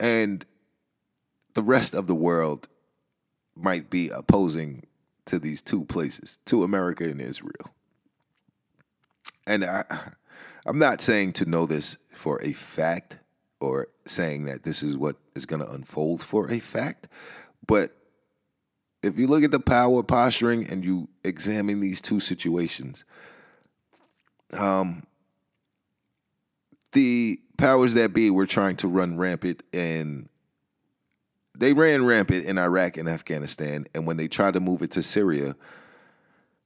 [0.00, 0.44] and
[1.54, 2.68] the rest of the world
[3.54, 4.84] might be opposing
[5.26, 7.74] to these two places, to America and Israel.
[9.46, 9.84] And I,
[10.66, 13.18] I'm not saying to know this for a fact
[13.60, 17.08] or saying that this is what is going to unfold for a fact,
[17.66, 17.96] but
[19.02, 23.04] if you look at the power posturing and you examine these two situations,
[24.52, 25.02] um,
[26.92, 30.28] the powers that be were trying to run rampant and
[31.58, 33.86] they ran rampant in Iraq and Afghanistan.
[33.94, 35.54] And when they tried to move it to Syria,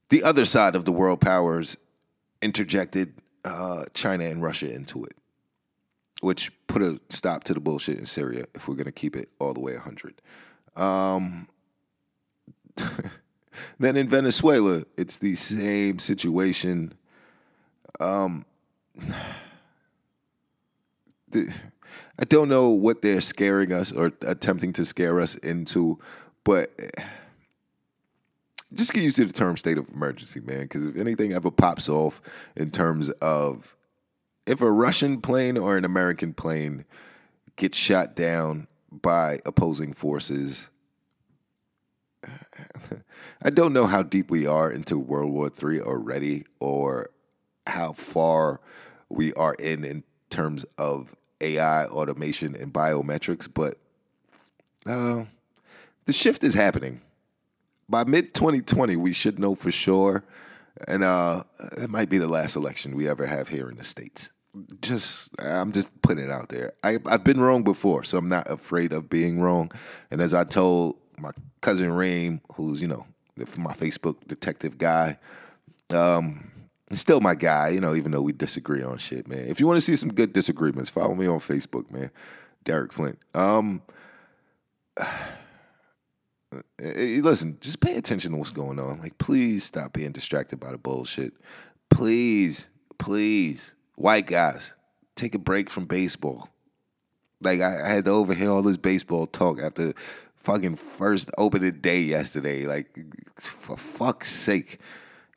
[0.09, 1.77] the other side of the world powers
[2.41, 3.13] interjected
[3.45, 5.15] uh, China and Russia into it,
[6.21, 9.29] which put a stop to the bullshit in Syria if we're going to keep it
[9.39, 10.21] all the way 100.
[10.77, 11.49] Um,
[13.79, 16.95] then in Venezuela, it's the same situation.
[17.99, 18.45] Um,
[22.19, 25.99] I don't know what they're scaring us or attempting to scare us into,
[26.45, 26.71] but
[28.73, 30.63] just get used to the term state of emergency, man.
[30.63, 32.21] Because if anything ever pops off
[32.57, 33.77] in terms of
[34.47, 36.85] if a Russian plane or an American plane
[37.57, 40.71] gets shot down by opposing forces,
[43.43, 47.11] I don't know how deep we are into World War III already or
[47.67, 48.61] how far
[49.09, 53.79] we are in in terms of AI, automation, and biometrics, but
[54.87, 55.25] uh,
[56.05, 57.01] the shift is happening.
[57.89, 60.25] By mid 2020, we should know for sure,
[60.89, 61.45] and uh,
[61.79, 64.33] it might be the last election we ever have here in the states.
[64.81, 66.73] Just, I'm just putting it out there.
[66.83, 69.71] I, I've been wrong before, so I'm not afraid of being wrong.
[70.11, 75.19] And as I told my cousin Reem, who's you know my Facebook detective guy,
[75.91, 76.51] um,
[76.93, 79.47] still my guy, you know, even though we disagree on shit, man.
[79.47, 82.11] If you want to see some good disagreements, follow me on Facebook, man.
[82.65, 83.19] Derek Flint.
[83.35, 83.83] Um,
[86.79, 89.01] listen, just pay attention to what's going on.
[89.01, 91.33] Like, please stop being distracted by the bullshit.
[91.91, 94.75] Please, please, white guys,
[95.17, 96.49] take a break from baseball.
[97.41, 99.93] Like, I, I had to overhear all this baseball talk after
[100.37, 102.65] fucking first opening day yesterday.
[102.67, 102.97] Like,
[103.39, 104.79] for fuck's sake.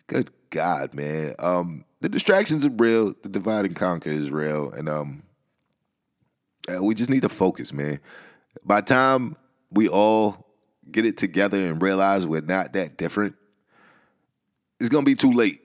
[0.07, 1.35] Good God, man.
[1.39, 3.13] Um, the distractions are real.
[3.21, 5.23] The divide and conquer is real, and um,
[6.81, 7.99] we just need to focus, man.
[8.63, 9.35] By the time
[9.71, 10.45] we all
[10.91, 13.35] get it together and realize we're not that different,
[14.79, 15.61] it's gonna be too late.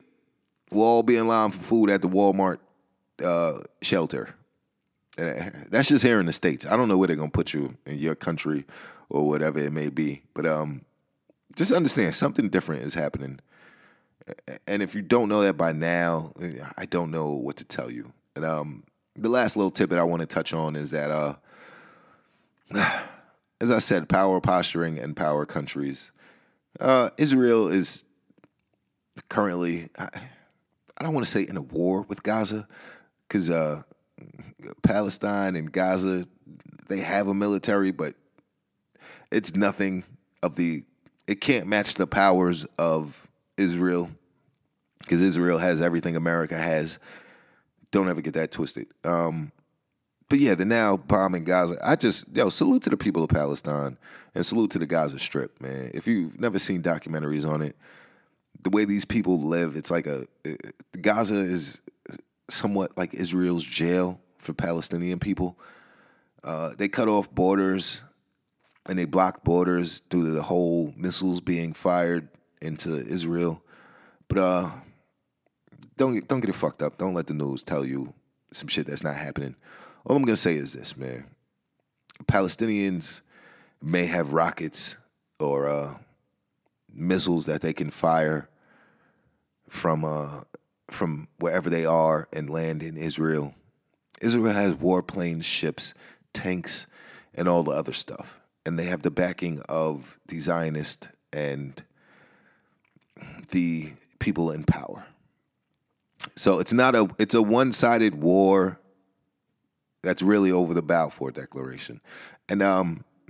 [0.70, 2.59] We'll all be in line for food at the Walmart
[3.23, 4.35] uh, shelter.
[5.16, 6.66] And that's just here in the states.
[6.66, 8.64] I don't know where they're gonna put you in your country
[9.09, 10.85] or whatever it may be, but um,
[11.55, 13.38] just understand something different is happening
[14.67, 16.33] and if you don't know that by now,
[16.77, 18.13] I don't know what to tell you.
[18.37, 18.85] And um,
[19.17, 21.35] the last little tip that I want to touch on is that, uh,
[23.61, 26.11] as I said, power posturing and power countries.
[26.81, 28.05] Uh, Israel is
[29.29, 30.09] currently, I,
[30.99, 32.67] I don't want to say in a war with Gaza,
[33.29, 33.83] because uh,
[34.83, 36.27] Palestine and Gaza,
[36.89, 38.15] they have a military, but
[39.31, 40.05] it's nothing
[40.43, 40.85] of the,
[41.27, 44.11] it can't match the powers of Israel,
[45.01, 46.99] because Israel has everything America has.
[47.90, 48.88] Don't ever get that twisted.
[49.05, 49.53] Um,
[50.29, 51.77] but yeah, they're now bombing Gaza.
[51.83, 53.99] I just yo salute to the people of Palestine
[54.35, 55.90] and salute to the Gaza Strip, man.
[55.95, 57.77] If you've never seen documentaries on it,
[58.62, 60.27] the way these people live, it's like a
[61.01, 61.83] Gaza is
[62.49, 65.59] somewhat like Israel's jail for Palestinian people.
[66.42, 68.02] Uh, they cut off borders
[68.87, 72.29] and they block borders due to the whole missiles being fired
[72.65, 73.62] into Israel.
[74.29, 74.71] But uh,
[75.96, 76.98] don't don't get it fucked up.
[76.98, 78.12] Don't let the news tell you
[78.52, 79.54] some shit that's not happening.
[80.04, 81.25] All I'm gonna say is this, man.
[82.27, 83.23] Palestinians
[83.83, 84.96] may have rockets
[85.38, 85.94] or uh,
[86.92, 88.48] missiles that they can fire
[89.69, 90.42] from uh,
[90.90, 93.54] from wherever they are and land in Israel.
[94.21, 95.92] Israel has warplanes, ships,
[96.33, 96.87] tanks,
[97.35, 101.83] and all the other stuff, and they have the backing of the Zionist and
[103.50, 105.04] the people in power.
[106.37, 108.81] So it's not a it's a one-sided war
[110.02, 112.00] that's really over the Balfour Declaration.
[112.48, 113.04] And um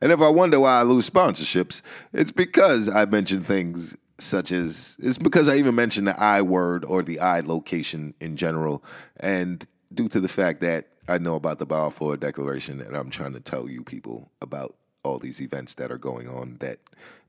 [0.00, 1.82] and if I wonder why I lose sponsorships,
[2.12, 6.84] it's because I mention things such as it's because I even mentioned the I word
[6.84, 8.84] or the I location in general.
[9.20, 13.32] And due to the fact that I know about the Balfour Declaration and I'm trying
[13.32, 16.78] to tell you people about all these events that are going on that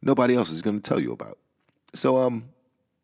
[0.02, 1.38] nobody else is going to tell you about.
[1.94, 2.46] So um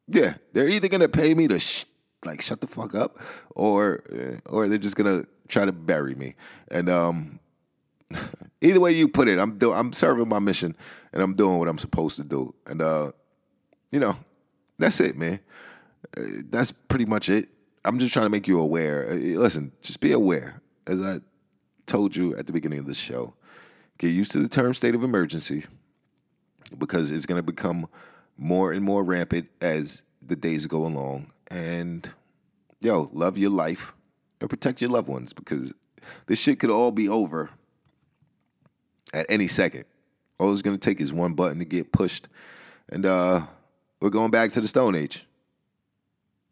[0.07, 1.86] yeah, they're either going to pay me to sh-
[2.26, 3.20] like shut the fuck up
[3.55, 6.36] or uh, or they're just going to try to bury me.
[6.72, 7.39] And um
[8.61, 10.76] either way you put it, I'm do- I'm serving my mission
[11.13, 12.53] and I'm doing what I'm supposed to do.
[12.67, 13.11] And uh
[13.91, 14.15] you know,
[14.78, 15.39] that's it, man.
[16.17, 17.49] Uh, that's pretty much it.
[17.86, 19.09] I'm just trying to make you aware.
[19.09, 20.61] Uh, listen, just be aware.
[20.86, 21.17] As I
[21.86, 23.34] told you at the beginning of the show,
[24.00, 25.66] get used to the term state of emergency
[26.78, 27.88] because it's going to become
[28.38, 31.32] more and more rampant as the days go along.
[31.52, 32.10] And
[32.82, 33.93] yo, love your life
[34.41, 35.74] and protect your loved ones because
[36.26, 37.50] this shit could all be over
[39.14, 39.84] at any second.
[40.39, 42.30] All it's going to take is one button to get pushed.
[42.89, 43.41] And uh,
[44.02, 45.26] we're going back to the Stone Age.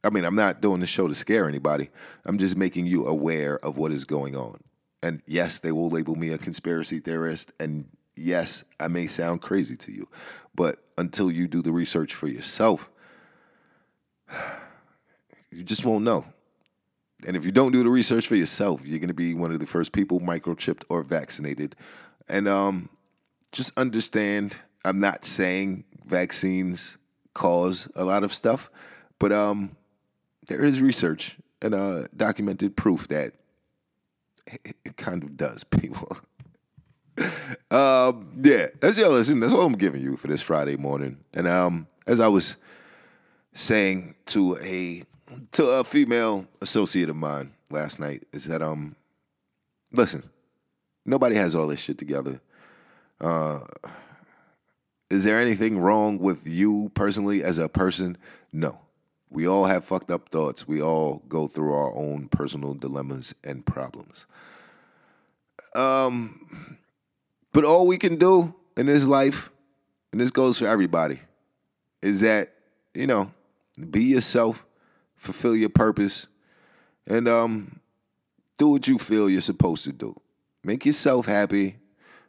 [0.03, 1.89] I mean, I'm not doing the show to scare anybody.
[2.25, 4.59] I'm just making you aware of what is going on.
[5.03, 7.53] And yes, they will label me a conspiracy theorist.
[7.59, 10.07] And yes, I may sound crazy to you.
[10.55, 12.89] But until you do the research for yourself,
[15.51, 16.25] you just won't know.
[17.25, 19.59] And if you don't do the research for yourself, you're going to be one of
[19.59, 21.75] the first people microchipped or vaccinated.
[22.29, 22.89] And um,
[23.51, 26.97] just understand I'm not saying vaccines
[27.33, 28.69] cause a lot of stuff,
[29.19, 29.75] but um,
[30.47, 33.33] there is research and uh, documented proof that
[34.63, 36.17] it, kind of does, people.
[37.71, 38.97] um, yeah, that's.
[38.97, 41.17] Listen, that's all I'm giving you for this Friday morning.
[41.33, 42.57] And um, as I was
[43.53, 45.03] saying to a
[45.53, 48.95] to a female associate of mine last night, is that um,
[49.91, 50.23] listen,
[51.05, 52.39] nobody has all this shit together.
[53.19, 53.59] Uh,
[55.09, 58.17] is there anything wrong with you personally as a person?
[58.51, 58.79] No.
[59.29, 60.67] We all have fucked up thoughts.
[60.67, 64.25] We all go through our own personal dilemmas and problems.
[65.75, 66.77] Um,
[67.51, 69.51] but all we can do in this life,
[70.11, 71.19] and this goes for everybody,
[72.01, 72.53] is that,
[72.93, 73.31] you know,
[73.89, 74.65] be yourself,
[75.15, 76.27] fulfill your purpose,
[77.07, 77.79] and um,
[78.57, 80.15] do what you feel you're supposed to do.
[80.63, 81.77] Make yourself happy,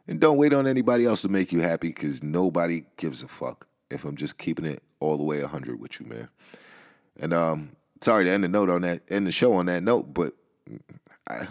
[0.07, 3.67] and don't wait on anybody else to make you happy because nobody gives a fuck
[3.89, 6.29] if I'm just keeping it all the way 100 with you, man.
[7.21, 10.13] And um, sorry to end the note on that, end the show on that note,
[10.13, 10.33] but
[11.27, 11.47] I,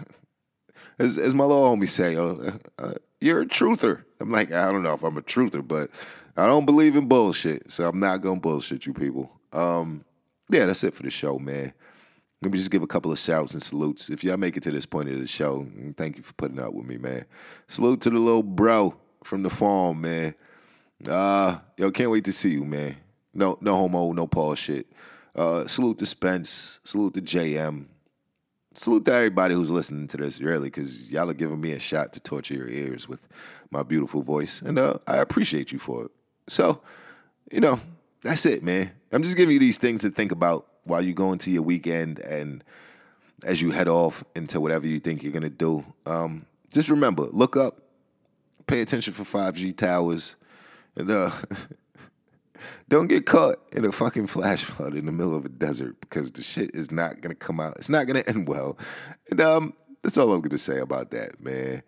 [0.97, 4.03] as, as my little homie say, uh, uh, you're a truther.
[4.19, 5.89] I'm like, I don't know if I'm a truther, but
[6.35, 9.31] I don't believe in bullshit, so I'm not gonna bullshit you people.
[9.53, 10.05] Um,
[10.49, 11.73] yeah, that's it for the show, man.
[12.41, 14.09] Let me just give a couple of shouts and salutes.
[14.09, 15.67] If y'all make it to this point of the show,
[15.97, 17.25] thank you for putting up with me, man.
[17.67, 20.33] Salute to the little bro from the farm, man.
[21.07, 22.95] Uh, yo, can't wait to see you, man.
[23.33, 24.87] No, no homo, no Paul shit.
[25.39, 26.81] Uh, salute to Spence.
[26.83, 27.85] Salute to JM.
[28.73, 32.11] Salute to everybody who's listening to this, really, because y'all are giving me a shot
[32.11, 33.25] to torture your ears with
[33.71, 36.11] my beautiful voice, and uh, I appreciate you for it.
[36.49, 36.81] So,
[37.53, 37.79] you know,
[38.21, 38.91] that's it, man.
[39.13, 42.19] I'm just giving you these things to think about while you go into your weekend
[42.19, 42.61] and
[43.45, 45.85] as you head off into whatever you think you're gonna do.
[46.05, 47.79] Um, just remember, look up,
[48.67, 50.35] pay attention for 5G towers,
[50.97, 51.31] and uh,
[52.87, 56.31] don't get caught in a fucking flash flood in the middle of a desert because
[56.31, 57.77] the shit is not gonna come out.
[57.77, 58.77] It's not gonna end well.
[59.29, 61.83] And um, that's all I'm gonna say about that, man.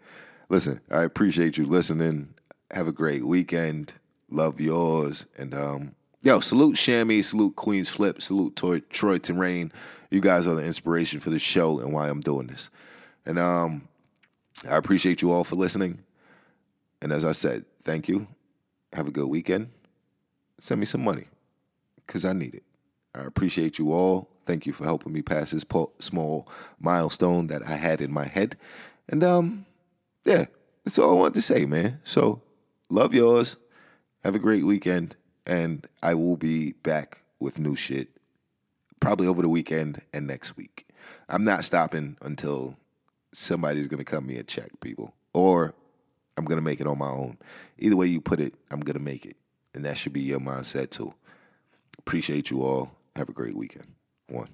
[0.50, 2.34] Listen, I appreciate you listening.
[2.72, 3.94] Have a great weekend.
[4.30, 9.72] Love yours, and um, Yo, salute Shammy, salute Queens Flip, salute Troy, Troy Terrain.
[10.12, 12.70] You guys are the inspiration for this show and why I'm doing this.
[13.26, 13.88] And um,
[14.70, 15.98] I appreciate you all for listening.
[17.02, 18.28] And as I said, thank you.
[18.94, 19.70] Have a good weekend.
[20.62, 21.26] Send me some money
[22.06, 22.62] because I need it.
[23.16, 24.30] I appreciate you all.
[24.46, 26.48] Thank you for helping me pass this po- small
[26.80, 28.56] milestone that I had in my head.
[29.10, 29.66] And um,
[30.24, 30.46] yeah,
[30.86, 32.00] that's all I wanted to say, man.
[32.04, 32.44] So
[32.92, 33.58] love yours.
[34.24, 35.16] Have a great weekend
[35.48, 38.10] and I will be back with new shit
[39.00, 40.86] probably over the weekend and next week.
[41.28, 42.78] I'm not stopping until
[43.34, 45.74] somebody's gonna cut me a check, people, or
[46.38, 47.40] I'm gonna make it on my own.
[47.80, 49.38] Either way you put it, I'm gonna make it,
[49.74, 51.14] and that should be your mindset too.
[52.00, 52.92] Appreciate you all.
[53.16, 53.88] Have a great weekend.
[54.30, 54.48] One.